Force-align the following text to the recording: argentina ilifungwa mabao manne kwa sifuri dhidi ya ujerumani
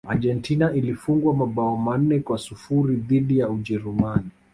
argentina 0.07 0.73
ilifungwa 0.73 1.33
mabao 1.33 1.77
manne 1.77 2.19
kwa 2.19 2.37
sifuri 2.37 2.95
dhidi 2.95 3.37
ya 3.39 3.49
ujerumani 3.49 4.29